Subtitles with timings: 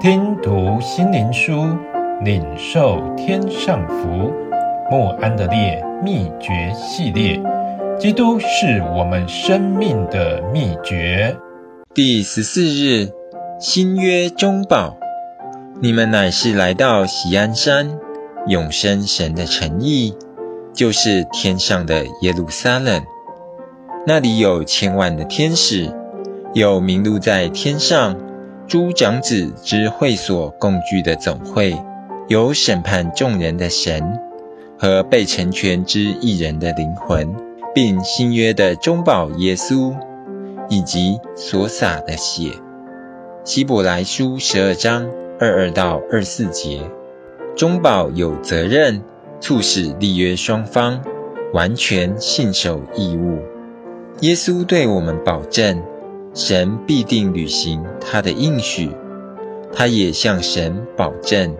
[0.00, 1.66] 听读心灵书，
[2.22, 4.32] 领受天上福。
[4.88, 7.42] 莫安德烈秘诀系列，
[7.98, 11.36] 基督是我们生命的秘诀。
[11.92, 13.08] 第十四日，
[13.58, 14.96] 新约中保，
[15.80, 17.98] 你们乃是来到喜安山，
[18.46, 20.14] 永生神的诚意，
[20.72, 23.02] 就是天上的耶路撒冷。
[24.06, 25.92] 那里有千万的天使，
[26.54, 28.16] 有名录在天上
[28.68, 31.74] 诸长子之会所共聚的总会，
[32.28, 34.20] 有审判众人的神
[34.78, 37.34] 和被成全之一人的灵魂，
[37.74, 39.94] 并新约的中保耶稣，
[40.68, 42.50] 以及所洒的血。
[43.42, 45.08] 希伯来书十二章
[45.40, 46.82] 二二到二四节，
[47.56, 49.00] 中保有责任
[49.40, 51.02] 促使立约双方
[51.54, 53.38] 完全信守义务。
[54.20, 55.82] 耶稣对我们保证，
[56.34, 58.90] 神必定履行他的应许。
[59.72, 61.54] 他也向神保证，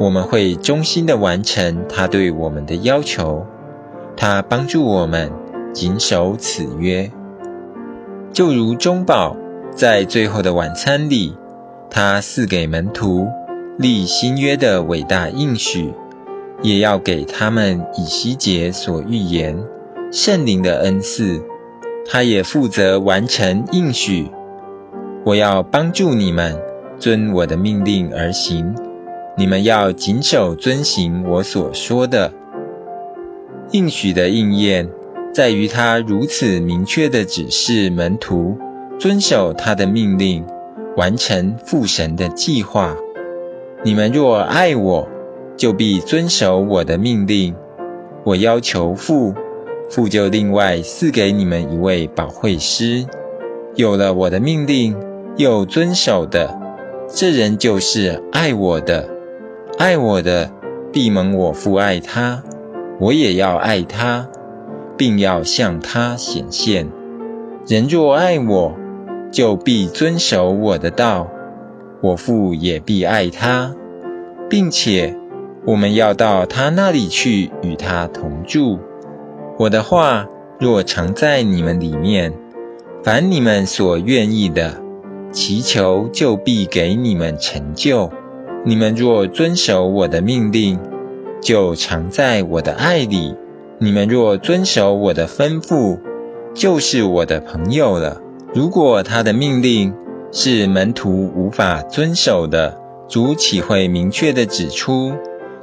[0.00, 3.46] 我们会忠心地完成他对我们的要求。
[4.16, 5.30] 他帮助我们
[5.74, 7.10] 谨守此约，
[8.32, 9.36] 就如中保
[9.74, 11.36] 在最后的晚餐里，
[11.90, 13.28] 他赐给门徒
[13.78, 15.92] 立新约的伟大应许，
[16.62, 19.62] 也要给他们以西结所预言
[20.10, 21.42] 圣灵的恩赐。
[22.08, 24.30] 他也负责完成应许。
[25.24, 26.56] 我要帮助你们
[26.98, 28.74] 遵我的命令而行，
[29.36, 32.32] 你们要谨守遵行我所说的。
[33.72, 34.88] 应许的应验
[35.34, 38.56] 在于他如此明确地指示门徒
[38.98, 40.46] 遵守他的命令，
[40.96, 42.96] 完成父神的计划。
[43.82, 45.08] 你们若爱我，
[45.56, 47.56] 就必遵守我的命令。
[48.24, 49.34] 我要求父。
[49.88, 53.06] 父就另外赐给你们一位保惠师，
[53.74, 54.96] 有了我的命令
[55.36, 56.58] 又遵守的，
[57.08, 59.08] 这人就是爱我的。
[59.78, 60.50] 爱我的，
[60.92, 62.42] 必蒙我父爱他，
[62.98, 64.28] 我也要爱他，
[64.96, 66.88] 并要向他显现。
[67.66, 68.74] 人若爱我，
[69.30, 71.28] 就必遵守我的道，
[72.00, 73.74] 我父也必爱他，
[74.48, 75.16] 并且
[75.66, 78.78] 我们要到他那里去与他同住。
[79.58, 80.26] 我的话
[80.60, 82.34] 若常在你们里面，
[83.02, 84.82] 凡你们所愿意的，
[85.32, 88.10] 祈求就必给你们成就。
[88.64, 90.78] 你们若遵守我的命令，
[91.40, 93.34] 就常在我的爱里。
[93.78, 96.00] 你们若遵守我的吩咐，
[96.54, 98.20] 就是我的朋友了。
[98.54, 99.94] 如果他的命令
[100.32, 102.78] 是门徒无法遵守的，
[103.08, 105.14] 主岂会明确地指出，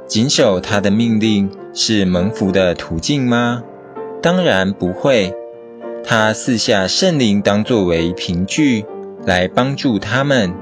[0.06, 3.62] 谨守他的命令是蒙福的途径吗？
[4.24, 5.34] 当然不会，
[6.02, 8.86] 他赐下圣灵当作为凭据
[9.26, 10.54] 来帮助他们，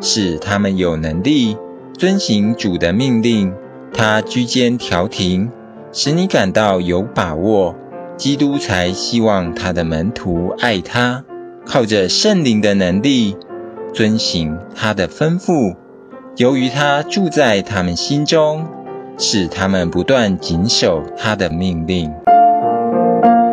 [0.00, 1.56] 使他们有能力
[1.96, 3.54] 遵行主的命令。
[3.92, 5.52] 他居间调停，
[5.92, 7.76] 使你感到有把握。
[8.16, 11.24] 基督才希望他的门徒爱他，
[11.64, 13.36] 靠着圣灵的能力
[13.92, 15.76] 遵行他的吩咐。
[16.36, 18.66] 由于他住在他们心中，
[19.16, 22.12] 使他们不断谨守他的命令。
[22.94, 23.43] Thank you.